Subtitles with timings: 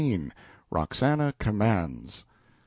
[0.71, 2.25] Roxana Commands.